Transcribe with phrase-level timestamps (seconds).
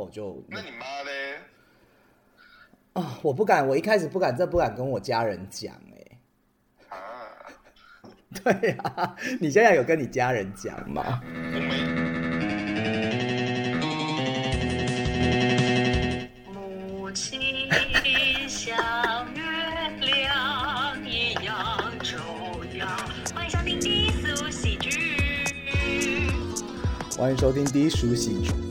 [0.00, 1.36] 后就那你妈嘞？
[2.94, 6.18] 啊，我不敢，我一开始不敢，这不敢跟我家人讲哎、
[6.88, 6.96] 啊，
[8.42, 11.20] 对啊，你现在有跟你家人讲吗？
[11.22, 11.84] 我没。
[16.50, 17.68] 母亲
[18.48, 19.42] 像月
[20.00, 22.18] 亮一样重
[22.78, 22.86] 要。
[23.34, 24.88] 欢迎收听低俗喜剧。
[27.18, 28.69] 欢迎收听低俗喜剧。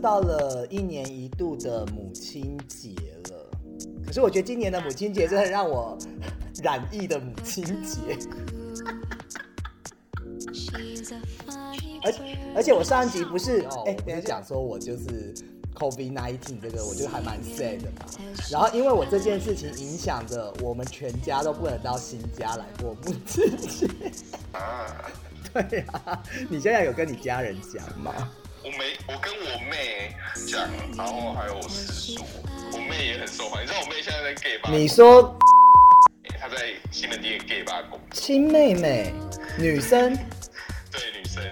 [0.00, 2.94] 到了一年一度的母亲节
[3.30, 3.50] 了，
[4.06, 5.98] 可是我觉得今年的母亲节真的让我
[6.62, 8.18] 染疫的母亲节，
[12.02, 12.12] 而
[12.56, 15.34] 而且我上一集不是哎，不是讲说我就是
[15.74, 18.06] COVID nineteen 这个，我觉得还蛮 sad 的嘛。
[18.50, 23.88] 然后因为我这件事情影响着我们全家都不能到新家来过母亲节。
[24.52, 25.10] 啊，
[25.68, 28.30] 对啊，你现在有跟你家人讲吗？
[28.64, 30.14] 我没，我跟我妹
[30.50, 32.24] 讲，然后还有我师叔，
[32.72, 33.68] 我妹也很受欢迎。
[33.68, 34.68] 你知道我妹现在在 gay 吧？
[34.70, 35.36] 你说
[36.40, 39.14] 她在西门町的 gay 吧工作，亲妹妹，
[39.56, 40.12] 女生，
[40.90, 41.44] 对女生，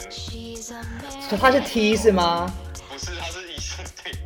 [1.38, 2.52] 她是 T 是吗？
[2.88, 4.16] 不是，她是异性恋，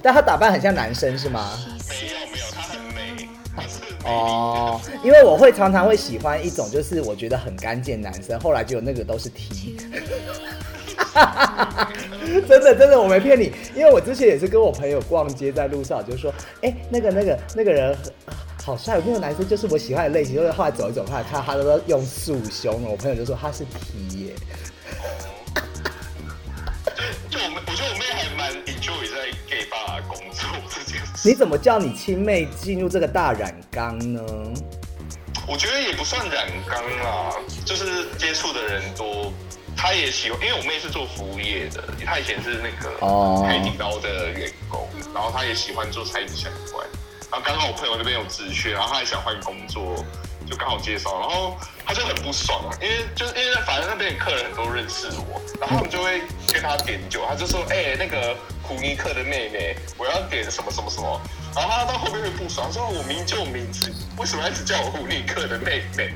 [0.00, 1.58] 但她打扮很像男生是吗？
[1.88, 3.28] 没有没有，她很美，
[4.04, 9.76] 哦，因为我会常常会喜欢一种，就是我觉得很干净的男生，后来就有那个都是 T。
[12.48, 18.12] 真的真的，我没骗你，因为我之前也是跟我朋友逛街，在路上我就说，哎、那个那个那个人很
[18.64, 20.34] 好帅，那个男生就是我喜欢的类型。
[20.36, 24.32] 就是后来走一走，后来看他都用束胸了，我朋友就说他是 T 耶。
[27.30, 31.28] 就我妹，我觉得我妹还蛮 enjoy 在 gay 吧工作这件事。
[31.28, 34.22] 你怎么叫你亲妹进入这个大染缸呢？
[35.46, 39.32] 我觉得也不算染缸啦，就是接触的人多，
[39.78, 46.84] 她也喜欢，因为我妹是做服务业的，她以前是那个哦海底捞的员工，然后她也喜欢做餐饮相关，
[47.30, 50.04] 然后刚好我朋友那边有职缺，然后她也想换工作，
[50.44, 56.22] 就刚好介绍，然后她就很不爽，因为就是因为反正那边的客人很多认识我，然后他们就会
[56.52, 61.20] 跟她点酒，她就说，哎、那个胡尼克的妹妹，我要点什么什么什么。
[61.54, 66.12] 然后她到后面会不爽，说我明就名字，为什么要一直叫我胡尼克的妹妹？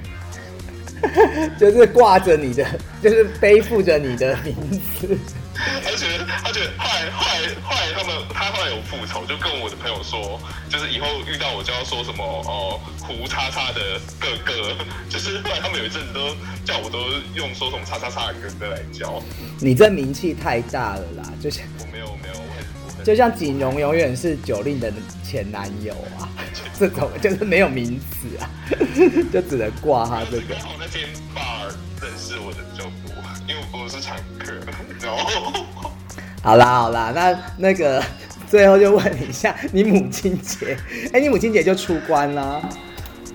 [1.58, 2.66] 就是挂着你的，
[3.02, 4.54] 就是背负着你的名
[5.00, 5.18] 字。
[5.54, 14.74] 他就觉得，他觉得后来后来后来他们他后来有复仇，就跟我的朋友说，就是以后遇到我就要说什么哦胡叉叉的哥哥，
[15.10, 16.98] 就是后来他们有一阵子都叫我都
[17.34, 19.22] 用说什么叉叉叉的哥哥来叫，
[19.60, 22.34] 你这名气太大了啦，就是我没有没有，
[23.04, 24.92] 就像锦荣永远是九令的
[25.24, 26.28] 前男友啊，
[26.78, 28.50] 这种就是没有名字啊，
[29.32, 30.58] 就只能挂他这个刚。
[30.60, 34.52] 好那天 bar 认识我的比较多，因为我是常客，
[35.02, 35.64] 然后。
[36.42, 38.02] 好啦好啦，那那个
[38.50, 40.76] 最后就问你一下，你母亲节，
[41.12, 42.60] 哎、你母亲节就出关啦。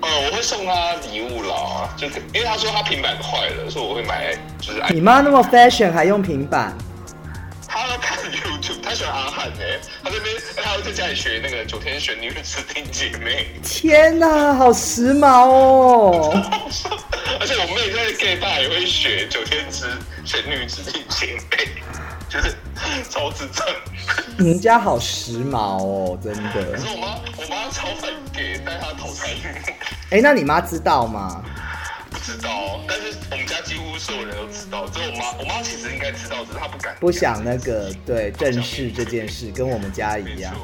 [0.02, 6.76] 呃，我会送她礼物啦，就因为她说她平板坏了，所以我会买，就是你妈那么 fashion 还用平板，
[8.98, 16.32] 喜欢阿汉哎、他这边他要在家里学那个九天玄女指定姐妹，天哪，好时髦哦！
[17.38, 19.86] 而且我妹在 gay 吧也会学九天之
[20.24, 21.68] 玄女指定姐妹，
[22.28, 22.56] 就是
[23.08, 23.64] 超智障。
[24.36, 26.86] 你们家好时髦哦，真的可的是。
[26.88, 29.28] 我妈我妈超反 gay，但她投胎
[30.10, 31.44] 哎、那你妈知道吗？
[32.10, 36.96] 不知道，但是我们家几乎所有人都知道，只有我妈，我妈其实应该知道，只是她不敢。
[37.00, 40.54] 不想那个对正视这件事，跟我们家一样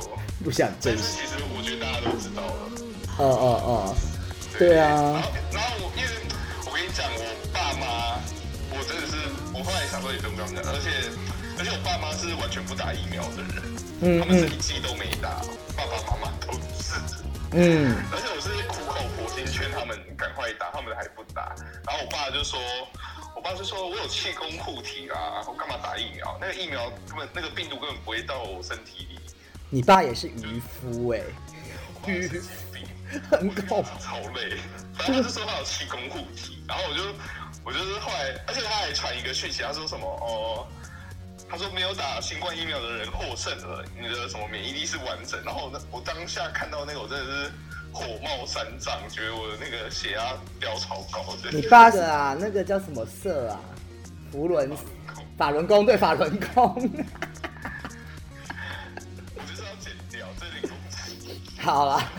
[0.42, 1.02] 不想正视。
[1.02, 2.70] 其实我觉得大家都知道了。
[3.16, 3.96] 哦哦哦，
[4.58, 6.08] 对然啊后，然后我因为
[6.66, 7.22] 我跟你讲，我
[7.52, 8.18] 爸妈，
[8.70, 9.14] 我真的是，
[9.52, 10.90] 我后来想说也不用讲，而且
[11.58, 13.62] 而且我爸妈是完全不打疫苗的人，
[14.00, 15.44] 嗯他们是一剂都没打，
[15.76, 16.52] 爸爸妈妈都
[16.82, 16.98] 是。
[17.56, 18.82] 嗯，而且我是苦
[19.24, 21.54] 口婆心劝他们赶快打，他们还不打。
[21.86, 22.60] 然后我爸就说，
[23.34, 26.36] 我爸就说我有气功护体啦，我干嘛打疫苗？
[26.38, 29.18] 那个疫苗根本那个病毒根本不会到我身体里。
[29.70, 31.20] 你爸也是渔夫哎、
[32.06, 32.78] 渔夫
[33.30, 34.58] 很恐超累。
[34.94, 37.02] 反正他就说他有气功护体，然后我就
[37.64, 40.66] 我就是后来，而且他还传一个讯息，他说什么哦。
[41.48, 45.40] 他说没有打新冠疫苗的人获胜了，你的什么免疫力是完整。
[45.44, 47.52] 然后我当下看到那个，我真的是
[47.94, 51.50] 火冒三丈，觉得我的那个血压飙超高的。
[51.52, 53.60] 你爸的啊，那个叫什么社啊？
[54.32, 54.70] 福伦
[55.38, 56.74] 法轮功对法轮功。
[59.34, 60.44] 我就是要剪掉，这。
[61.62, 62.12] 好啦，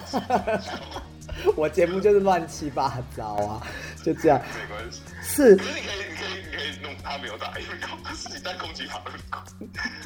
[1.56, 3.62] 我节目就是乱七八糟啊，
[4.04, 4.42] 就这样。
[4.42, 5.02] 没关系。
[5.22, 9.40] 是可是你可以，你可以，你可以弄他没有有打，因为刚好是你在攻击法轮功。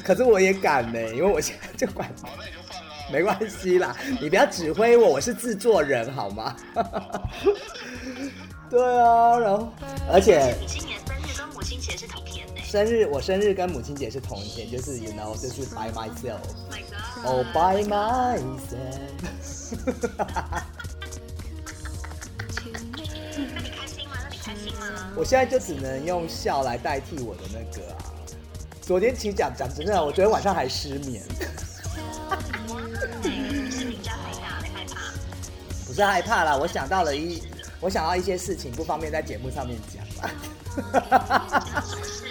[0.04, 2.06] 可是我也敢呢，因为我现在就管。
[2.20, 2.69] 好，那你就放啊。
[3.12, 6.54] 没关系啦，你不要指挥我，我是制作人好吗？
[8.70, 9.68] 对啊，然后
[10.12, 12.54] 而且你今年生日跟母亲节是同天呢。
[12.62, 16.38] 生日我生日跟母亲节是同一天，就是 you know 就是 by myself。
[16.70, 16.84] My。
[17.24, 19.00] 哦 by myself。
[23.52, 24.14] 那你开心吗？
[24.22, 25.10] 那你开心吗？
[25.16, 27.98] 我现在就只能用笑来代替我的那个啊。
[28.80, 31.24] 昨天其实讲讲真的，我昨天晚上还失眠。
[33.70, 35.00] 是你家害怕，害怕。
[35.86, 37.42] 不是害怕啦，我想到了一，
[37.80, 40.30] 我想到一些事情，不方便在节目上面讲啦。
[40.72, 42.24] 想到什么事？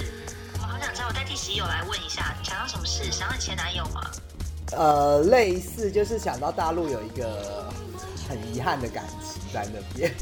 [0.54, 3.12] 我好想知道，我代替喜友来问一下，想到什么事？
[3.12, 4.02] 想到你前男友吗？
[4.72, 7.74] 呃，类似就是想到大陆有一个
[8.30, 10.14] 很遗憾的感情在那边。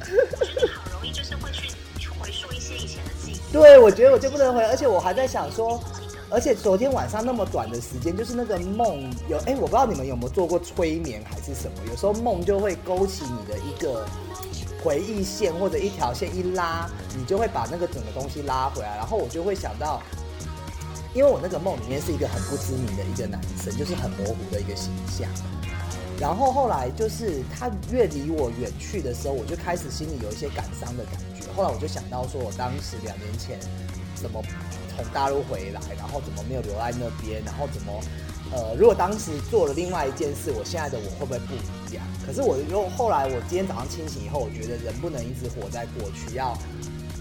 [0.00, 0.04] 我
[0.44, 3.40] 觉得你好容易就是会去回溯一些以前的记忆。
[3.52, 5.78] 对，我觉得我就不能回，而且我还在想说，
[6.30, 14.06] 而且昨天晚上那么短的时间，就是那个梦有，哎，我不知道你们有没有做过催眠还是什么，有时候梦就会勾起你的一个
[14.82, 20.02] 回忆线或者一条线一拉，你就会把那个整个东西拉回来，然后我就会想到。
[21.16, 25.30] 因为我那个梦里面是一个很不知名的一个男生，就是很模糊的一个形象。
[26.18, 31.46] 然后后来就是他越离我远去的时候，我就开始心里有一些感伤的感觉。
[31.54, 33.60] 后来我就想到说，我当时两年前
[34.16, 34.42] 怎么
[34.96, 38.00] 从大陆回来，然后怎么没有留在那边，然后怎么
[38.52, 42.04] 呃，如果当时做了另外一件事，我现在的我会不会不一样？
[42.26, 46.56] 可是我又后来我今天早上清醒以后，我觉得人不能一直活在过去，要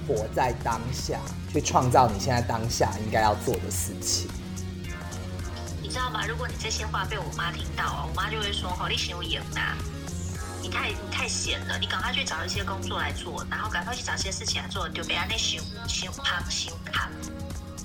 [0.08, 1.20] 活在当下，
[1.52, 4.30] 去创造你现在当下应该要做的事情。
[5.82, 6.26] 你知道吗？
[6.28, 9.76] 如果你这些话被我妈听到啊，我妈就会说：“哦，你行我演呐，
[10.62, 17.10] 你太你太闲了，你赶快去找一些工作来做，然后赶快去找一些事情来做，就别让那熊熊胖熊胖。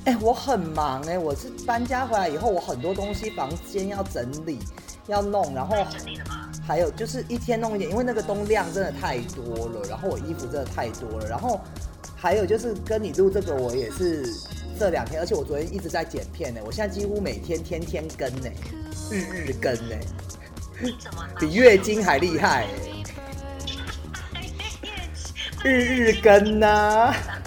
[0.08, 4.58] 哎、我很忙哎、我是搬家回来以后，我很多东西房间要整理，
[5.06, 5.76] 要弄，然后？
[6.66, 11.60] 还有就是一天弄一点，因为那个东量真的太多了，然后我衣服真的太多了，然后
[12.16, 14.26] 还有就是跟你录这个，我也是
[14.78, 18.50] 这两天，而且我昨天一直在剪片呢，我现在几乎每天天天更呢，
[19.10, 19.96] 日日更呢，
[20.80, 22.64] 你怎么比月经还厉害。
[22.64, 22.68] 哎，
[25.64, 27.10] 日日更啊。
[27.10, 27.37] 呐、你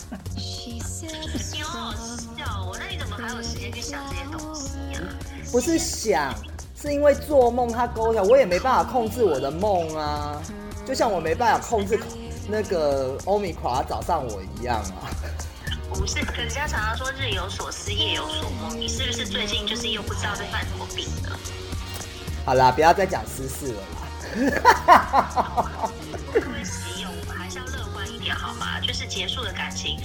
[5.51, 6.33] 不是想，
[6.81, 10.41] 是因为做梦它勾起来，我也没办法控制我的梦啊，
[10.87, 11.99] 就像我没办法控制
[12.47, 15.11] 那个欧米垮找上我一样啊。
[15.93, 18.79] 不是，人家常常说日有所思，夜有所梦。
[18.79, 21.37] 你是不是最近就是又不知道在犯什么病了？
[22.45, 23.87] 好啦，不要再讲私事了啦。
[26.33, 28.79] 各位喜友，我们还是要乐观一点好吗？
[28.79, 29.99] 就是结束的感情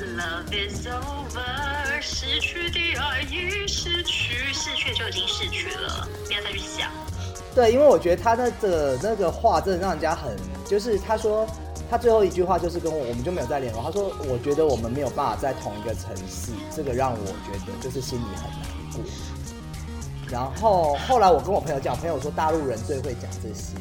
[0.00, 6.90] ，Love is over，失去的爱已失去，逝去就已经逝去了，不要再去想。
[7.54, 11.46] 对，因为我觉得他那个那个话真的让人家很，就是他说
[11.90, 13.82] 他最后一句话就是跟我我们就没有再联络。
[13.82, 18.60] 他说我觉得我们没有办法在同一个城市，这个让我觉得就是心里很难
[18.92, 19.02] 过。
[20.30, 23.74] 然后后来我跟我朋友讲，朋友说大陆人最会讲这些。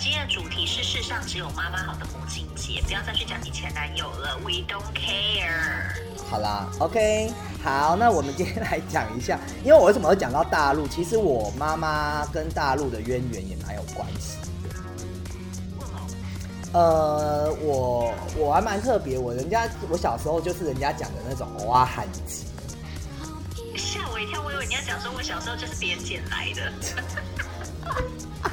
[0.00, 5.52] 今天的主题是世上只有妈妈好的母亲节，不要再去讲你前男友了，We don't care。
[6.30, 7.30] 好啦，OK，
[7.62, 10.88] 好，那我们今天来讲一下，因为我为什么会讲到大陆？
[10.88, 14.38] 其实我妈妈跟大陆的渊源也蛮有关系？
[16.72, 22.46] 呃，我我还蛮特别，我人家我小时候就是人家讲的那种偶啊喊集，
[23.76, 26.72] 吓我一跳，我以为你要讲说我小时候就是别人捡来的。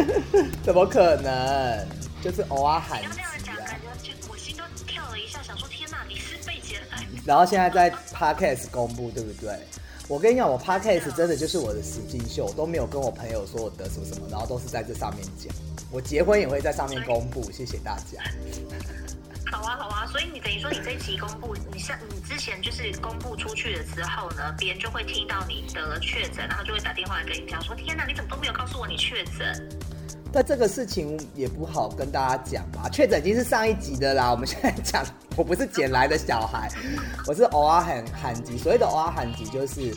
[0.64, 1.86] 怎么可能？
[2.22, 3.80] 就是偶尔喊你要这样讲，啊感。
[4.02, 7.04] 觉就我心都跳了一下，想说天哪，你是被劫来。
[7.24, 9.58] 然后现在在 Podcast 公布，对不对？
[10.08, 15.52] 我跟你讲，我 Podcast 真的就是我的实境秀，我都没有跟我朋友说我得什么什么，然后都是在这上面讲。
[15.90, 18.22] 我结婚也会在上面公布，谢谢大家。
[19.52, 29.68] 好啊，好啊，所以你等于说你这一期公布，你像你之前就是公布出去了之后呢，别人就会听到你得了确诊，然后就会打电话来跟你讲说，天哪，你怎么都没有告诉我你确诊？
[30.32, 34.30] 但这个事情也不好跟大家讲吧，确诊已经是上一集的啦。
[34.30, 35.04] 我们现在讲，
[35.36, 36.70] 我不是捡来的小孩，
[37.26, 38.56] 我是偶尔喊喊集。
[38.56, 39.94] 所谓的偶尔罕籍，就是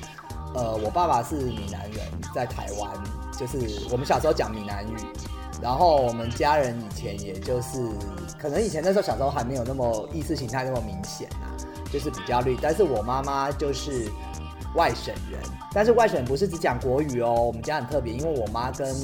[0.53, 2.00] 呃，我爸爸是闽南人，
[2.33, 2.91] 在台湾，
[3.39, 4.97] 就是我们小时候讲闽南语，
[5.65, 7.89] 然后我们家人以前也就是，
[8.38, 11.50] 可能以前那时候小时候还没有那么意识形态那么明显啊，
[11.91, 12.55] 就是比较绿。
[12.62, 14.07] 但是我妈妈就是
[14.75, 15.41] 外省人，
[15.74, 18.95] 但是外省人不是只讲国语哦，我们家很特别，因为我妈跟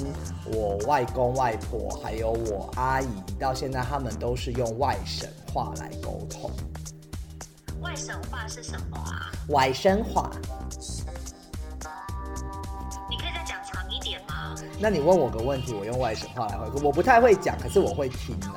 [0.53, 3.07] 我外公外婆还有我阿姨
[3.39, 6.51] 到现在他们都是用外省话来沟通。
[7.81, 9.31] 外省话是什么啊？
[9.47, 10.29] 外省话。
[14.81, 16.83] 那你问我个问题，我用外省话来回答。
[16.83, 18.47] 我不太会讲，可是我会听的。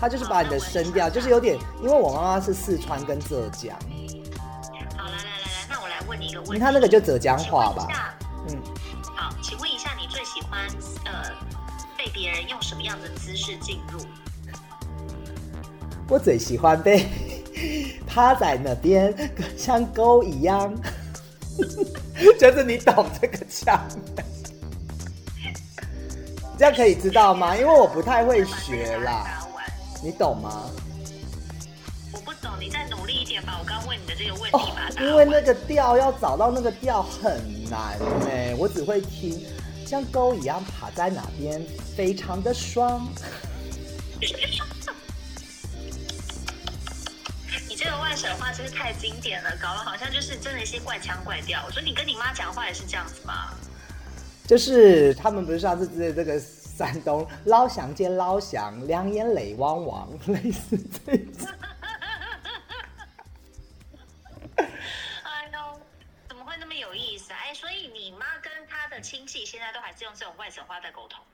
[0.00, 3.76] 他就是把你的声调，就是有点，因为我妈妈是四川跟浙江。
[4.96, 6.58] 好，来来来来，那我来问你一个问题。
[6.58, 8.14] 他那个就浙江话吧？
[8.48, 8.58] 嗯。
[9.14, 10.66] 好，请问一下，你最喜欢
[11.04, 11.30] 呃
[11.96, 14.00] 被别人用什么样的姿势进入？
[16.08, 17.06] 我最喜欢被。
[18.06, 19.14] 趴在那边，
[19.56, 20.74] 像狗一样，
[22.40, 23.78] 就是你懂这个腔，
[26.62, 27.56] 这样可以知道吗？
[27.56, 29.44] 因为我不太会学啦，
[30.00, 30.70] 你懂吗？
[32.12, 33.58] 我不懂，你再努力一点吧。
[33.58, 34.88] 我刚问你的这个问题吧。
[35.00, 37.98] 因为那个调要找到那个调很难
[38.30, 39.44] 哎，我只会听
[39.84, 41.60] 像钩一样爬在哪边，
[41.96, 43.08] 非常的爽。
[47.76, 51.64] 这个外省话真是太经典了，搞得好像就是真的一些怪腔怪调。
[51.66, 53.48] 我说你跟你妈讲话也是这样子吗？
[54.52, 61.48] 就是他们不是上次在这个山东捞翔见捞翔，两眼泪汪汪，类似这种。
[65.22, 65.80] 哎呦，
[66.28, 67.32] 怎么会那么有意思？
[67.32, 71.24] 哎，所以你妈跟她的亲戚现在都还是用这种外省话在沟通？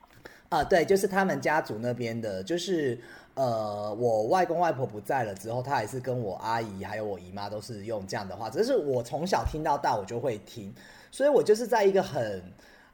[0.47, 2.97] 啊，对，就是他们家族那边的，就是。
[3.35, 10.73] 呃，我外公外婆不在了之后，他还是跟我阿姨还有我姨妈都是用这样的话，只是我从小听到大，我就会听，
[11.09, 12.43] 所以我就是在一个很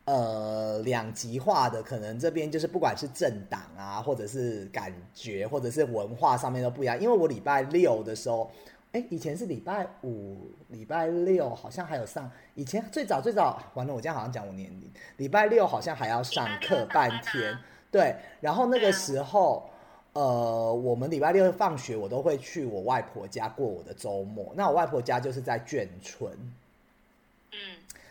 [0.05, 6.99] 呃两极化的，可能这边就是不管是政党啊，或者是感觉，或者是文化上面都不一样。
[6.99, 8.49] 因为我礼拜六的时候，
[8.91, 17.57] 哎，以前是礼拜五、礼拜六好像还有上，以前最早最早，完了，我这样好像讲我年龄，礼拜六好像还要上课半天，
[17.91, 19.69] 对，然后那个时候。
[20.17, 24.49] 呃，我们礼拜六放学，我都会去我外婆家过我的周末。
[24.55, 26.31] 那我外婆家就是在眷村，
[27.51, 27.57] 嗯，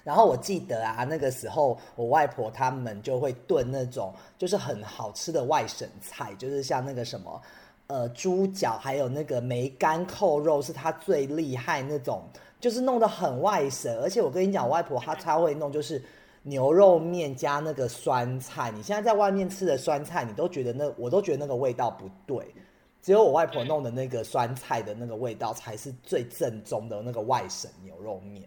[0.05, 7.43] 然后我记得啊，那个时候我外婆他们就会炖那种就是很好吃的外省菜，就是像那个什么
[7.89, 12.23] 呃猪脚，还有那个梅干扣肉，是他最厉害那种，
[12.61, 13.99] 就是弄得很外省。
[14.01, 16.01] 而且我跟你讲，我外婆她她会弄，就是。
[16.47, 22.55] 牛肉面加那个酸菜，你现在在外面吃的酸菜，你都觉得那我都觉得那个味道不对，
[23.01, 28.43] 只有我外婆弄的那个酸菜的那个味道才是最正宗的那个外省牛肉面。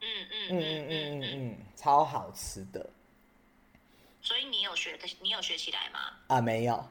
[0.00, 2.88] 嗯嗯嗯嗯嗯嗯嗯，超好吃的。
[4.20, 6.00] 所以你有学的，你有学起来吗？
[6.26, 6.84] 啊，没有。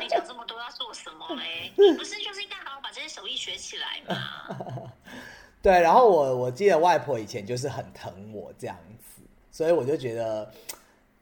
[0.00, 1.70] 你讲这么多要做什么嘞？
[1.76, 4.92] 你 不是就是应该好好把这些手艺学起来吗？
[5.62, 9.22] 对，然后我我记得外婆以前就是很疼我这样子，
[9.52, 10.52] 所以我就觉得，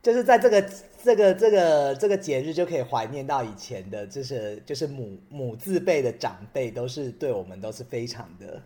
[0.02, 0.62] 就是在这个
[1.04, 8.62] 这个这个这个节日就可以怀念到以前的，就是就是母母字辈的长辈都是对我们都是非常的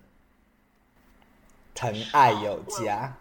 [1.74, 3.12] 疼爱有加。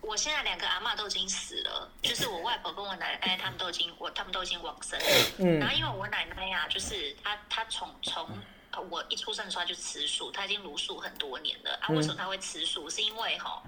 [0.00, 5.06] 我现在两个阿妈都已经死了， 就是我外婆跟我奶奶他们都已经我他们都已经往生了。
[5.38, 8.28] 嗯，然后因为我奶奶呀，就是她她从从。
[8.88, 11.88] 我一出生的时候就吃素，她已经茹素很多年了啊。
[11.88, 12.88] 为什么她会吃素？
[12.88, 13.60] 是因为哈。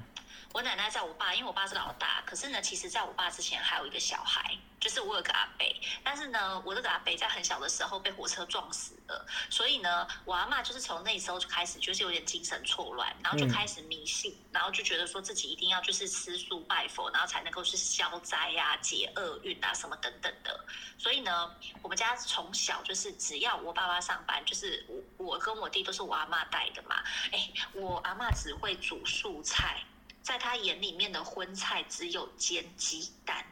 [0.52, 5.66] 我奶奶在我爸，因为我爸是老大，可是呢，其实在我爸之前还有一个小孩，就是我有个阿伯，
[6.04, 20.66] 但是呢，我这个阿伯在很小的时候被火车撞死了，所以呢，我阿妈就是从那时候就开始就是有点精神错乱，然后就开始迷信，然后就觉得说自己一定要就是吃素拜佛，然后才能够去消灾呀、解厄运啊什么等等的。
[20.98, 27.02] 所以呢，我们家从小就是只要我爸爸上班，就是我我跟我弟都是我阿妈带的嘛。
[27.32, 29.82] 哎，我阿妈只会煮素菜。
[30.22, 33.44] 在他眼里面的荤菜只有煎鸡蛋，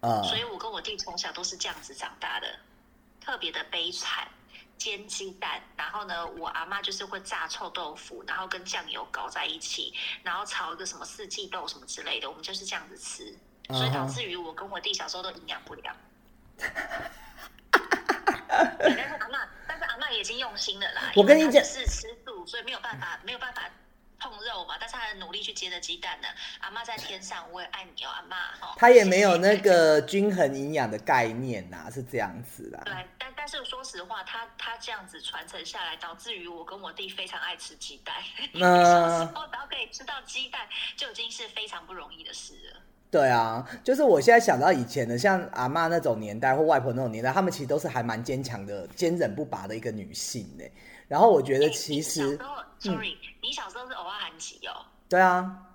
[0.00, 2.58] 啊，所以我跟我弟从小都是这样子长大的，
[3.20, 4.28] 特别的悲惨，
[4.76, 13.32] 煎鸡蛋，然后呢，我阿妈就是会炸臭豆腐，然后跟酱油搞在一起，然后炒一个什么四季豆什么之类的，我们就是这样子吃，
[13.68, 15.96] 所以导致于我跟我弟小时候都营养不良。
[18.78, 23.62] 但是阿妈，但是阿妈已经用心了啦，我跟你讲是吃素，所以没有办法，没有办法。
[24.20, 26.28] 碰肉嘛，但是他很努力去接着鸡蛋呢。
[26.60, 28.74] 阿妈在天上，我也爱你哦，阿妈哦。
[28.76, 32.80] 他也没有那个均衡营养的概念呐，是这样子的。
[32.84, 38.14] 对，但但是说实话，他他这样子传承下来，导致于我跟我弟非常爱吃鸡蛋。
[38.52, 42.80] 那 小时候只要可以吃到鸡蛋，就已经是非常不容易的事了。
[43.10, 50.64] 对啊，就是我现在想到以前的，像阿妈那种年代或外婆那种年代，他们其实都是还蛮坚强的、坚韧不拔的一个女性呢。
[51.08, 52.38] 然后我觉得其实
[52.78, 54.86] ，sorry，你小时候是偶尔韩籍哦。
[55.08, 55.66] 对啊。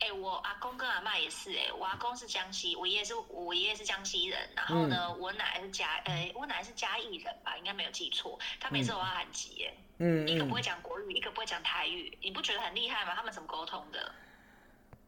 [0.00, 13.12] 哎，我阿公跟阿妈也是哎，我阿公是江西，我爷爷是我爷爷是江西人，然后呢，我奶奶是嘉，呃，我奶奶是嘉义人吧，应该没有记错，他们也是偶尔韩籍哎，嗯，一个不会讲国语，一个不会讲台语，你不觉得很厉害吗？
[13.14, 14.10] 他们怎么沟通的？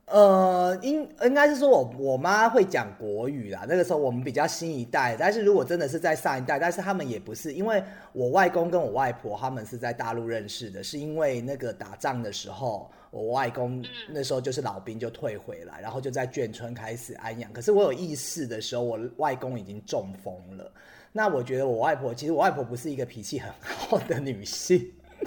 [0.06, 3.64] 呃，应应该是说我我妈会讲国语啦。
[3.66, 7.82] 那个时候我们比较新一代，但是如果真的是在上一代，但是他们也不是，因为
[8.12, 17.50] 我外公跟我外婆他们是在大陆认识的，是因为那个打仗的时候，我外公那时候就是老兵就退回来，然后就在眷村开始安养。
[17.52, 20.70] 可是我有意识的时候，我外公已经中风了。
[21.10, 24.92] 那我觉得我外婆其实我外婆不是一个脾气很好的女性，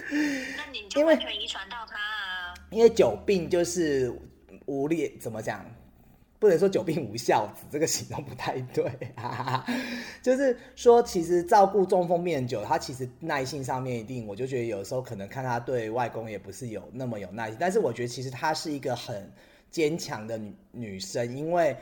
[0.57, 2.53] 那你就完全遗传到她啊？
[2.69, 4.13] 因为久病就是。
[4.65, 5.65] 无力怎么讲？
[6.37, 8.91] 不能说久病无孝子，这个形容不太对。
[10.21, 17.57] 就是说，其实照顾中风病人久，他其实耐性上面一定，我就觉得有时候可能看他对外公也不是有那么有耐心。
[17.59, 19.31] 但是我觉得其实她是一个很
[19.71, 21.75] 坚强的女女生，因为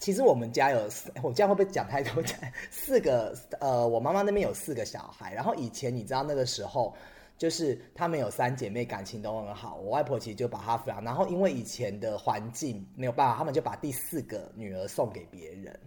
[0.00, 0.88] 其实我们家有，
[1.22, 2.22] 我这样会不会讲太多？
[2.70, 6.94] 四个呃，我妈妈那边有四个小孩，然后以前你知道那个时候。
[7.36, 9.76] 就是她们有三姐妹，感情都很好。
[9.76, 15.80] 我外婆其实就把她抚养，然后因为以前的环境没有办法，他们就把第四个女儿送给别人。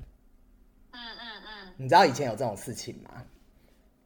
[0.91, 1.73] 嗯嗯嗯。
[1.77, 3.23] 你知道以前有这种事情吗？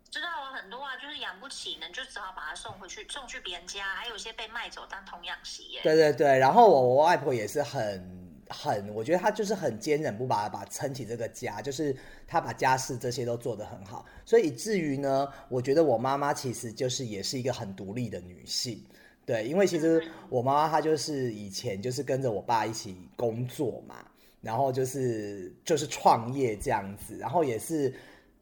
[0.10, 5.82] 知道啊，很多啊，就是养不起呢，就只好把她送回去，送去别人家，还有一些被卖走当童养媳耶。
[5.84, 8.21] 对对对，然后我我外婆也是很。
[8.52, 11.96] 很，我觉得他就是很坚韧不拔，把撑起这个家，就是
[12.28, 18.84] 他把家事这些都做得很好，所以以至于呢，我觉得我妈妈其实就是也是一个很独立的女性，
[19.26, 24.06] 对，因为其实我妈妈她就是以前就是跟着我爸一起工作嘛，
[24.42, 27.94] 然后就是就是创业这样子，然后也是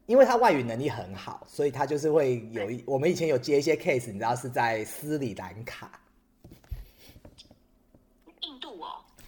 [0.06, 6.00] 因为她外语能力很好，所以她就是会有一我们以前有接一些 case，你知道是在斯里兰卡。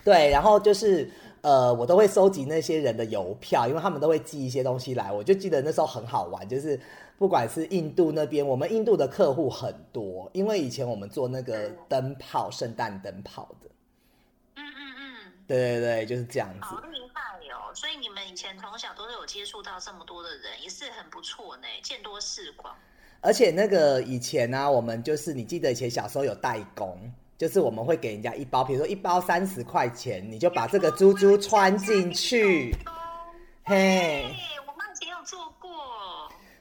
[0.04, 1.08] 对，然后就是
[1.42, 5.12] 呃，我都会收集那些人的邮票，因为他们都会寄一些东西来。
[5.12, 6.78] 我就记得那时候很好玩，就是
[7.18, 13.70] 不管是印度那边，我们印度的客户很多，因为以前我们做那个灯泡、圣诞灯泡的。
[14.56, 15.32] 嗯嗯嗯。
[15.46, 16.60] 对对对，就是这样子。
[16.62, 17.74] 好厉害哦！
[17.74, 22.74] 所以你们以前从小都是有接触到这么多的人，也是很不错呢，见多识广。
[23.20, 26.98] 而且那个以前呢，我们就是你记得以前小时候有代工。
[27.42, 32.72] 就是我们会给人家一包，比如说一包三十块钱，你就把这个珠珠穿进去。
[33.64, 34.32] 嘿，
[34.64, 35.68] 我妈以前有做过。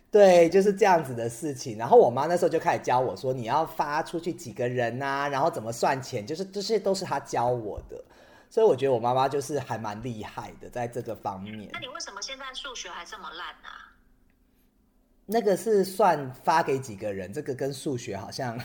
[0.09, 1.77] 对，就是这样子的事情。
[1.77, 8.03] 然后我妈那时候就开始教我说，你要发出去几个人啊，然后怎么算钱，就是这些都是她教我的。
[8.49, 11.69] 所以我觉得我妈妈就是还蛮厉害的，在这个方面。
[11.71, 13.69] 那你为什么现在数学还这么烂呢？
[15.27, 18.59] 那个是算发给几个人，这个跟数学好像。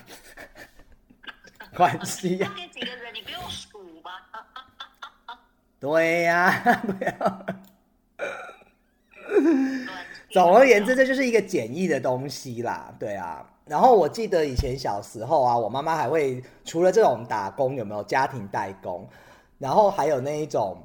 [1.74, 2.52] 关系呀？
[2.56, 3.14] 给几个人？
[3.14, 4.10] 你不用数吧？
[5.80, 6.50] 对呀，
[6.86, 7.46] 不要。
[10.30, 12.94] 总而言之，这就是一个简易的东西啦。
[12.98, 13.48] 对啊。
[13.66, 19.08] 然后我记得以前小时候啊，我妈妈还会除了这种打工，有没有家庭代工？
[19.58, 20.76] 然后还有那一种，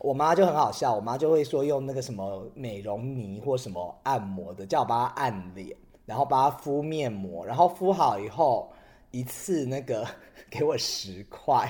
[0.00, 8.72] 我妈就很好笑，我妈就会说用那个什么美容泥或什么按摩的，叫我帮她按脸，然后帮她敷面膜，然后敷好以后
[9.18, 10.06] 一次那个。
[10.50, 11.68] 给我十块。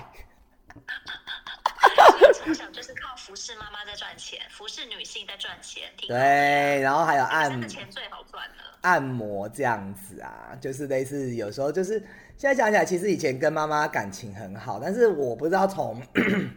[2.34, 5.90] 从小就是靠服侍妈妈在赚钱，服侍女性在赚钱。
[6.06, 8.78] 对，然后还有按摩，钱最好赚了。
[8.82, 11.98] 按摩这样子啊，就是类似有时候就是
[12.36, 16.02] 现在想起来，其实以前跟妈妈感情很好，但是我不知道从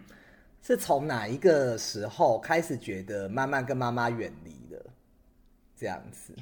[0.62, 4.86] 是从哪一个时候开始觉得慢慢跟妈妈远离了，
[5.78, 6.36] 这样子。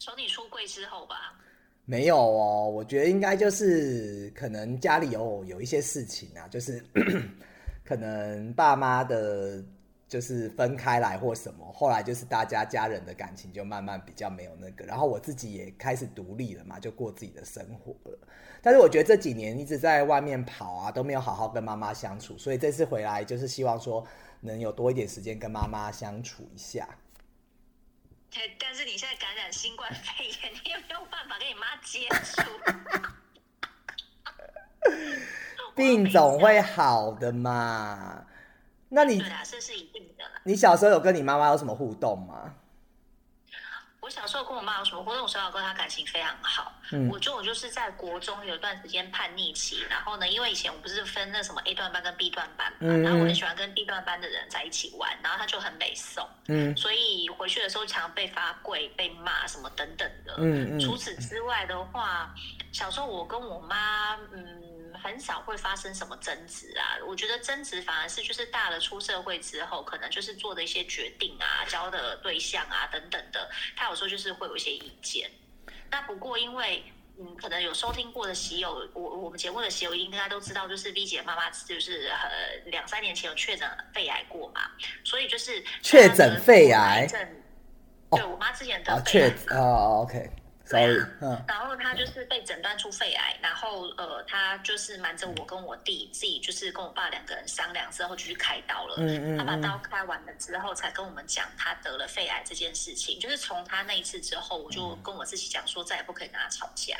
[0.00, 1.38] 从你出柜之后吧。
[1.88, 6.84] 没有哦，我觉得应该就是可能家里有有一些事情啊，就是
[7.86, 9.64] 可能爸妈的，
[10.08, 18.18] 就是分开来或什么，后来就是大家家人的感情就慢慢比较没有那个，然后我自己也开始独立了嘛，就过自己的生活了。
[18.60, 24.04] 但是我觉得这几年一直在外面跑啊，都没有好好跟妈妈相处，所以这次回来就是希望说
[24.40, 26.88] 能有多一点时间跟妈妈相处一下。
[28.58, 32.42] 但是你现在感染新冠肺炎， 你也没有办法跟你妈接触。
[35.74, 38.24] 病总会好的嘛？
[38.88, 40.24] 那你对啊，这是一定的。
[40.44, 42.54] 你小时候有跟你妈妈有什么互动吗？
[44.06, 45.20] 我我小时候跟我妈有什么互动？
[45.20, 46.72] 我小小跟她感情非常好。
[46.92, 60.36] 嗯我就我就是在国中有一段时间叛逆期，然后呢，因为以前我不是分那什么 A 段班跟 B 段班嘛，然后我很喜欢跟 B 段班的人在一起玩，然后他就很美送，嗯，所以回去的时候常常被罚跪、被骂什么等等的。
[60.38, 60.78] 嗯嗯。
[60.78, 62.32] 除此之外的话，
[62.70, 64.62] 小时候我跟我妈，嗯。
[64.98, 75.30] 很少会发生什么争执啊，我觉得争执反而是就是大了出社会之后，可能就是做的一些决定啊、交的对象啊等等的，他有时候就是会有一些意见。
[75.90, 76.82] 那不过因为
[77.18, 84.70] 嗯，可能有收听过的喜友，我我们节目的喜友应该都知道，就是 V 姐妈妈就是呃两三年前有确诊肺癌过嘛，
[85.02, 87.06] 所以就是确诊肺癌，
[88.10, 90.30] 对我妈之前得肺癌哦，OK。
[90.68, 98.96] 对啊， 然后他就是被诊断出肺癌，然后呃，他就是瞒着我跟我弟自己，就是跟我爸两个人商量之后就去开刀了。
[98.98, 103.20] 嗯嗯，他把刀开完了之后，才跟我们讲他得了肺癌这件事情。
[103.20, 106.98] 就是从他那一次之后，我就跟我自己讲说，再也不可以跟他吵架。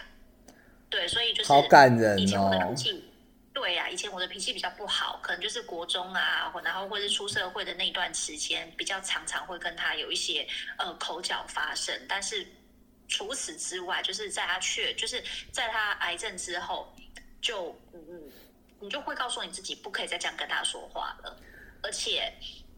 [0.88, 2.72] 对，所以就是好感人哦。
[3.52, 10.46] 对呀，以前我的脾气比较不好，可能就是国中啊，然后或者是出社会的那段时间，比较常常会跟他有一些
[10.78, 12.46] 呃口角发生，但是。
[13.08, 16.94] 除此之外，就是在他确，就是在他癌症之后，
[17.40, 18.32] 就嗯嗯，
[18.80, 21.40] 你就会告诉你自己，不可以再这样跟他说话了。
[21.82, 22.32] 而且，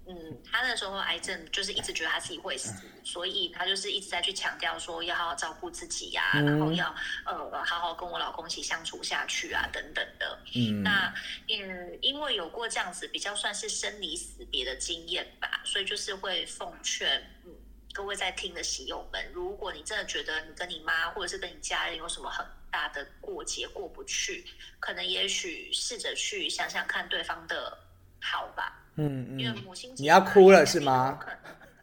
[0.06, 10.38] 嗯，他那时候癌症就是一直觉得他自己会死，所以他就是一直在去强调说要好好照顾自己呀，然后要呃好好跟我老公一起相处下去啊，等等的。
[10.54, 11.14] 嗯，那
[11.48, 17.54] 嗯，因为有过这样子比较算是生离死别的经验吧，所以就是会奉劝嗯。
[17.98, 24.44] 各位在听的喜友们，如果你真的觉得你跟你妈或者是跟你家人有什么很大的过节过不去，
[24.78, 27.76] 可能也许试着去想想看对方的
[28.20, 28.80] 好吧。
[28.94, 29.40] 嗯嗯。
[29.40, 31.18] 因为母亲节你要哭了是吗？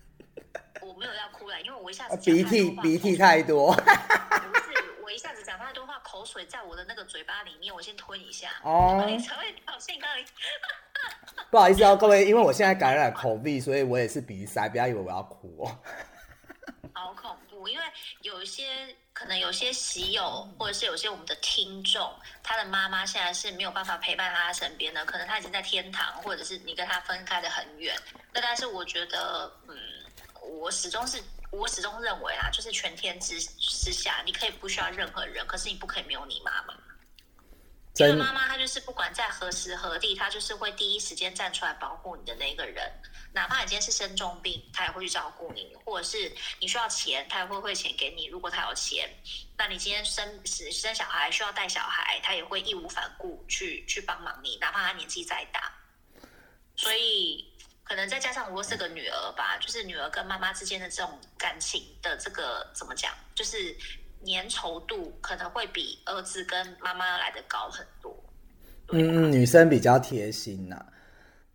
[0.79, 3.75] 我没有要哭了，因为我一下子鼻涕鼻涕太多。
[6.25, 8.49] 口水在我的那个嘴巴里面，我先吞一下。
[8.63, 8.97] 哦。
[9.23, 10.25] 才会好兴高兴。
[11.51, 15.79] 不好意思哦，各位，因为我现在感染口鼻，所以我也是鼻塞，不要以为我要哭哦。
[16.93, 17.85] 好恐怖，因为
[18.21, 22.11] 有一些可能有些喜友，或者是有些我们的听众，
[22.41, 27.95] 他的妈妈现在是没有办法陪伴他身边的，可能他已经在天堂，或者是你跟他分开的很远。
[28.33, 29.77] 那但是我觉得，嗯，
[30.41, 31.21] 我始终是
[31.57, 36.73] 我始终认为啊，就是全天之之下，你可以不需要任何人，可是你不可以没有你妈妈。
[37.97, 42.91] 因为妈妈她就是不管在何时何地，她就是会第一时间站出来保护你的那个人。
[43.31, 48.25] 哪怕你今天是生重病，她也会去照顾你；或者是你需要钱，她也会汇钱给你。
[48.25, 49.09] 如果她有钱，
[49.57, 55.73] 那你今天生生小孩需要带小孩，她也会义无反顾去去帮忙你，哪怕她年纪再大。
[56.75, 57.49] 所以
[57.85, 63.73] 可能再加上我是个女儿吧，就是女儿跟妈妈之间的这种感情的这个怎么讲，就是。
[64.25, 68.25] 粘稠度可能会比儿子跟妈妈来的高很多。
[68.91, 70.83] 嗯，女生比较贴心呐。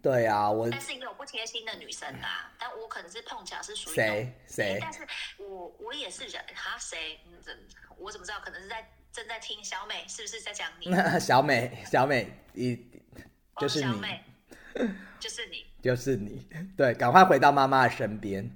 [0.01, 0.71] 对啊，我。
[0.71, 4.79] 但是也有不贴心的女生啊，但我可能是碰巧是属于谁谁。
[4.81, 5.05] 但是
[5.38, 7.19] 我我也是人哈谁？
[7.27, 7.59] 嗯，
[7.99, 8.38] 我怎么知道？
[8.38, 10.95] 可能是在正在听小美是不是在讲你？
[11.19, 12.77] 小美小美，一
[13.57, 14.01] 就是你，
[15.21, 16.47] 就是你，就是你。
[16.77, 18.51] 对，赶快回到妈妈的身边。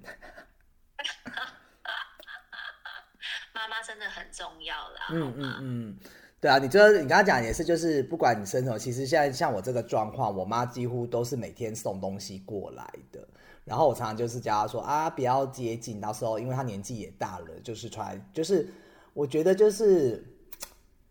[3.53, 5.01] 妈妈真的很重要啦。
[5.11, 5.99] 嗯嗯嗯，
[6.41, 13.27] 对啊，你觉得你刚刚讲也是，就是不管你生什么，其实现在像我这个状况，我妈几乎都是每天送东西过来的。
[13.65, 18.69] 然后我常常就是教她说啊，不要接近，到时候因为她年纪也大了，就是穿，就是
[19.15, 20.23] 我觉得就是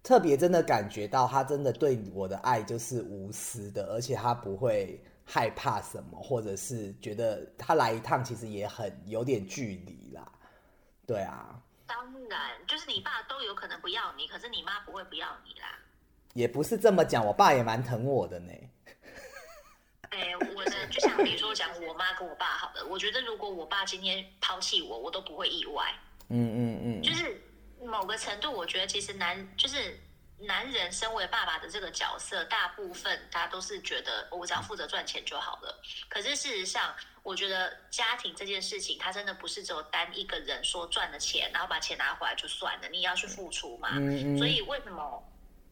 [0.04, 10.30] 特别真的感觉到他真的对我的爱就是无私的，而且他不会害怕什么，或者是觉得他来一趟其实也很有点距离啦。
[11.08, 11.58] 对啊。
[11.88, 15.80] 当然，就是你爸都有可能不要你，可是你妈不会不要你啦。
[16.34, 18.52] 也不是这么讲，我爸也蛮疼我的呢。
[20.10, 25.94] 哎，我的就像比如说讲我妈跟我爸好了，我觉得如果我爸今天抛弃我，我都不会意外。
[26.30, 27.40] 嗯嗯嗯，就是
[27.86, 30.00] 某个程度，我觉得其实男就是。
[30.46, 35.82] 男人身为爸爸的这个角色，大部分他都是觉得我只要负责赚钱就好了。
[36.10, 43.92] 可是事实上，我觉得家庭这件事情，他真的不是只有单一个人说赚了钱，然后把钱拿回来就算了，你也要去付出嘛。
[44.38, 45.24] 所以为什么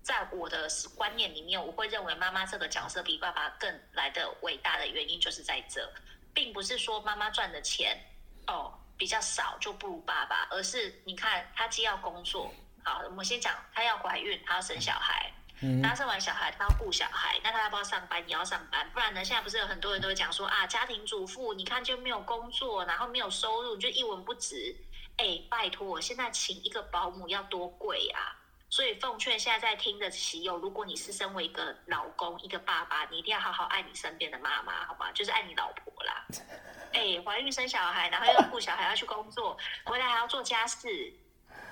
[0.02, 5.92] 在我的观念里面，我会认为妈妈这个角色比爸爸更来的伟大的原因，就是在这，
[6.34, 8.00] 并不是说妈妈赚的钱
[8.48, 12.54] 哦比较少就不如爸爸，而是你看他既要工作。
[12.84, 15.34] 好，我们先讲，他要怀孕，他要生小孩，
[15.82, 18.20] 她生完小孩，他要顾小孩，那他要不要上班？
[18.30, 19.26] 也要上班，不然呢？
[19.26, 24.76] 现在不是有很多人都会讲说啊，家庭主妇，你看就没有工作，然后没有收入，就一文不值。
[25.18, 28.38] 哎，拜托，我现在请一个保姆要多贵啊！
[28.72, 35.12] 所以奉劝现在在听的喜友，如果你是身为一个老公、一个爸爸，你一定要好好爱你身边的妈妈，好吗？
[35.12, 36.26] 就是爱你老婆啦。
[36.96, 40.88] 哎，怀孕生小孩，然后要顾小孩，要去工作，回来还要做家事。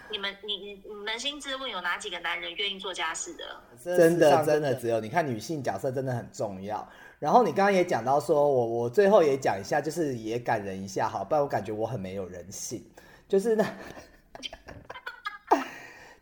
[0.09, 3.63] 你们，你你你扪心自问，有哪几个男人愿意做家事的？
[3.81, 6.85] 真的，真的只有你看，女性角色真的很重要。
[7.17, 12.85] 然后你刚刚也讲到说，我我最后也讲一下，就是也感人一下，好，不然我感觉我很没有人性。
[13.29, 13.65] 就是呢。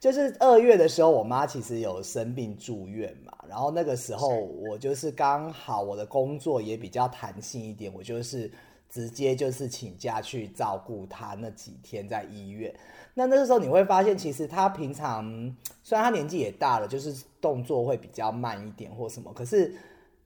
[0.07, 8.49] 就是二月的时候，我妈其实有生病住院嘛，然后那个时候我就是刚好我的工作也比较弹性一点，我就是
[8.89, 12.73] 直接就是请假去照顾她那几天在医院。
[13.13, 15.25] 那那个时候你会发现，其实她平常
[15.83, 19.75] 虽然她年纪也大了，就是动作会比较慢一点或什么，可是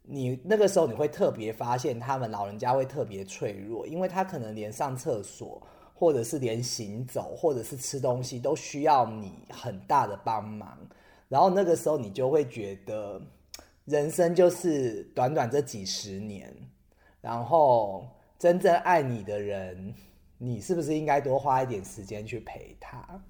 [0.03, 5.59] 你那个时候你会特别发现他们老人家会特别脆弱，因为他可能连上厕所。
[6.01, 10.75] 或者是连行走，或者是吃东西，都需要你很大的帮忙。
[11.29, 13.21] 然后那个时候，你就会觉得，
[13.85, 16.51] 人生就是短短这几十年，
[17.21, 18.07] 然后
[18.39, 19.93] 真正爱你的人，
[20.39, 23.23] 你是不是应该多花一点时间去陪他？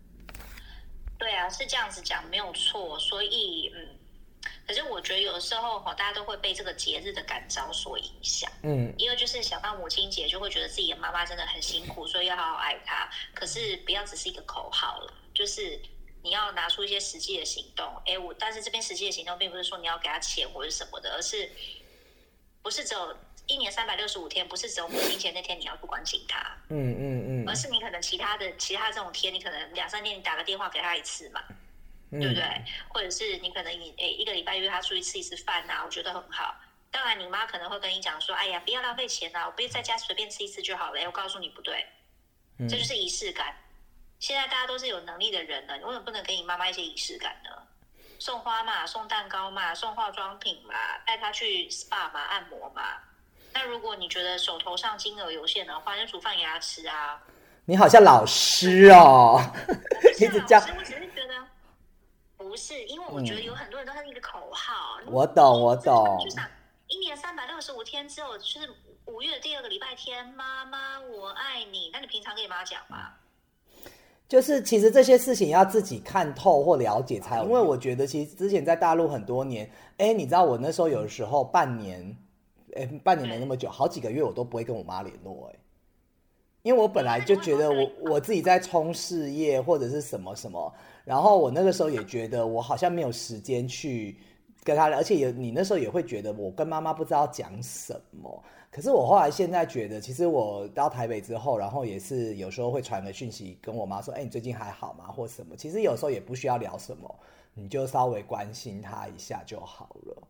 [1.17, 2.97] 对啊，是这样子讲没有错。
[2.97, 4.00] 所以，嗯。
[4.71, 8.49] 可是我觉得有的时候哈，大家都会被这个节日的感召所影响。
[8.63, 13.09] 嗯，因为就是想到母亲节，就会觉得自己的妈妈真的很辛苦，所以要好好爱她。
[13.33, 15.77] 可是不要只是一个口号了，就是
[16.23, 17.85] 你要拿出一些实际的行动。
[18.05, 21.51] 哎，我但是这边实际的行动并不是说你要给她钱或者什么的，而是
[22.61, 23.13] 不是只有
[23.47, 26.39] 一年三百六十五天，不是只有母亲节那天你要不关心她。
[26.69, 31.43] 嗯嗯嗯，而是你可能其他的其他这种天，你可能两三天你打个电话给她一次嘛。
[32.11, 32.43] 对不对？
[32.89, 36.55] 或者是你可能你诶一个礼拜约他出去吃一次饭呐，我觉得很好。
[36.91, 41.85] 当然，你妈可能会跟你讲说：“哎呀，不要浪费钱呐，我不在家随便吃一次就好了。”我告诉你不对，
[42.69, 43.55] 这就是仪式感。
[44.19, 47.49] 现在大家都是有能力的人了，你为什么不能给你妈妈一些仪式感呢？
[48.19, 50.75] 送花嘛，送蛋糕嘛，送化妆品嘛，
[51.07, 52.83] 带她去 SPA 嘛，按摩嘛。
[53.53, 57.19] 那如果你觉得手头上金额有限的话，就煮饭给她吃啊。
[57.65, 59.41] 你好像老师哦，
[60.19, 60.61] 一直讲。
[60.77, 61.10] 我只是觉得。
[62.51, 64.99] 不是，因为我觉得有很多人都是一个口号。
[65.07, 66.19] 我懂，我懂。
[66.21, 66.45] 就想
[66.89, 68.69] 一年三百六十五天之后，就是
[69.05, 71.89] 五月的第二个礼拜天，妈妈我爱你。
[71.93, 73.13] 那你平常跟你妈讲吗？
[74.27, 77.41] 就是其实这些事情要自己看透或了解才。
[77.41, 82.17] 因为我觉得其实之前在大陆很多年，哎，你知道我那时候有时候半年，
[82.75, 85.55] 哎，半年没那么久，好几个月我都不会跟我妈联络，哎，
[86.63, 90.73] 因为我本来就觉得我我自己在冲事业或者是什么什么。
[91.03, 94.17] 然后我那个时候也觉得我好像没有时间去
[94.63, 98.43] 跟他，而且也你那时候也会觉得我跟妈妈不知道讲什么。
[98.69, 105.57] 可是我后来现在觉得，其实我到台北之后，然后也是有时候会传个讯息跟我妈说：“哎，你最近还好吗？”或什么。
[105.57, 107.13] 其实有时候也不需要聊什么，
[107.53, 110.27] 你就稍微关心她一下就好了。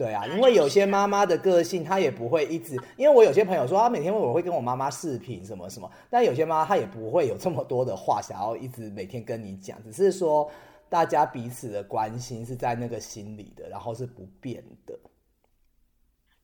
[0.00, 2.74] 对啊，因为有些妈妈的个性，她也不会一直。
[2.96, 10.50] 因为我有些朋友说，她每天我会跟我妈妈视频什么什么，但有些妈妈她也不会有这么多的话想要一直每天跟你讲，只是说
[10.88, 14.98] 大家彼此的关心是在那个心里的，然后是不变的。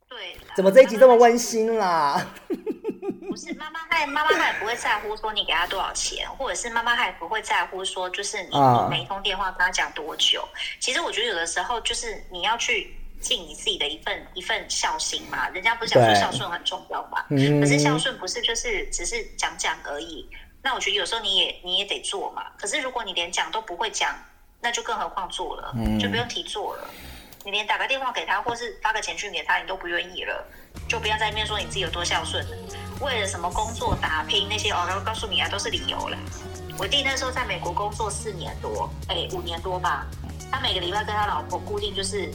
[0.07, 2.27] 对，怎么这一集这么温馨啦？
[3.27, 8.51] 不是妈妈，她妈妈她也不会在乎说你给她多少钱，或者是妈妈她也不会在乎说就是你
[8.91, 10.47] 每一通电话跟她讲多久。
[10.79, 12.95] 其实我觉得有的时候就是你要去。
[13.21, 17.25] 尽你自己的一份一份孝心嘛，人家不是讲说孝顺很重要嘛？
[17.29, 20.29] 可是孝顺不是就是只是讲讲而已。
[20.63, 22.47] 那我觉得有时候你也你也得做嘛。
[22.59, 24.15] 可是如果你连讲都不会讲，
[24.61, 26.89] 那就更何况做了，就不用提做了。
[27.45, 30.45] 你连打个电话给他，或是发个简讯给他，你都不愿意了，
[30.89, 32.57] 就不要在那边说你自己有多孝顺了。
[33.01, 36.19] 为了什么工作打拼那些哦，然后告诉你啊，都是理由了。
[36.79, 40.07] 我弟那时候在美国工作四年多，哎，五年多吧。
[40.51, 42.31] 他每个礼拜跟他老婆固定就是。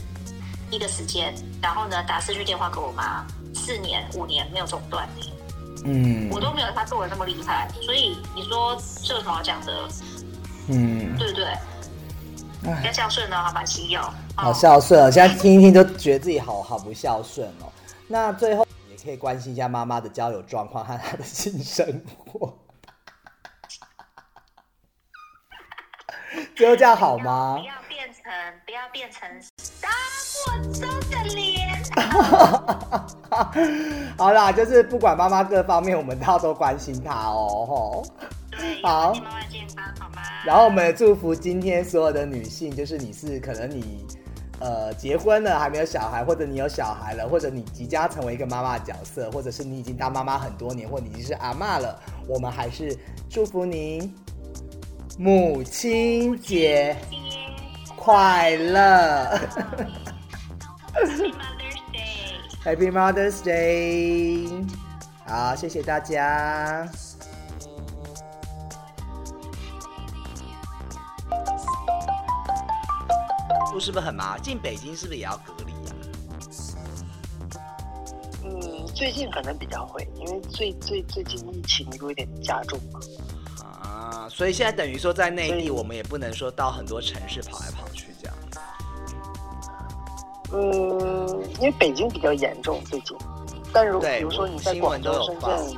[0.72, 5.06] 一个时间，然后呢，打四句电话给我妈，四年五年没有中断
[5.84, 9.88] 嗯，我都没有他做的那么厉害，所以你说这有什么好讲的？
[10.68, 11.46] 嗯，对不对？
[12.84, 14.00] 要孝顺呢，好吧，亲友。
[14.34, 17.70] 好孝顺哦，现在听一听都觉得自己好好不孝顺哦。
[18.08, 22.56] 那最后也可以关心一下妈妈的交友状况和她的性生活。
[26.56, 27.58] 最后这样好吗？
[28.64, 29.28] 不要变成，
[29.80, 30.42] 不要变成。
[30.44, 31.70] 我真的脸。
[34.16, 37.66] 好啦，就是不管妈妈各方面，我们都要多关心她哦。
[37.68, 38.04] 吼，
[38.82, 40.22] 好，妈妈健康好吗？
[40.44, 44.04] 然后我们祝福今天所有的女性，就是你是可能你
[44.60, 52.96] 呃结婚了还没有小孩，或者你有小孩了，或者你即将成为一个妈妈角色，或者是你已经当妈妈很多年，或你已经是阿妈了，我们还是
[53.28, 54.12] 祝福您
[55.18, 56.96] 母亲节
[58.04, 59.38] 快乐
[62.64, 64.66] ，Happy Mother's Day，
[65.24, 66.84] 好，谢谢大家。
[73.78, 74.36] 是不是很忙？
[74.42, 75.94] 进北京是不是也要隔离呀？
[78.42, 82.98] 嗯，最近可能比较会，因为最最最近疫情有点加重嘛。
[83.64, 87.84] 啊，所以现在等于说在内地，我们也不能说到很多城市跑来跑。
[90.52, 93.16] 嗯，因为北京比较严重最近，
[93.72, 95.76] 但如比如说你在广州、深圳，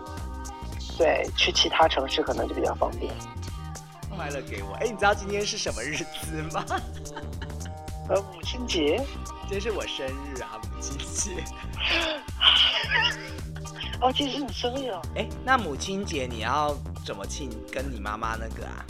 [0.99, 3.13] 对，去其他城市可能就比较方便。
[4.17, 6.65] 快乐给我，哎，你知道今天是什么日子吗？
[8.09, 8.99] 呃，母亲节，
[9.49, 11.43] 今天是我生日啊，母亲节。
[14.01, 15.01] 哦，今天是你生日哦。
[15.17, 17.49] 哎，那母亲节你要怎么庆？
[17.73, 18.85] 跟你妈妈那个啊，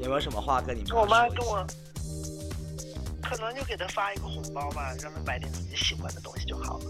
[0.00, 1.00] 有没有什么话跟你妈？
[1.00, 1.66] 我妈跟我，
[3.28, 6.84] 可能就给他发一个红包吧，让他买点自己喜欢的东西就好了。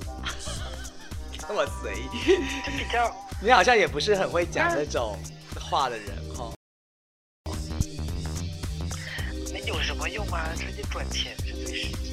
[1.49, 3.11] 这么随意，就比较。
[3.41, 5.19] 你好像也不是很会讲那种
[5.61, 6.53] 话的人哈。
[9.53, 10.53] 那有什么用啊？
[10.57, 12.06] 直接赚钱是最实际的。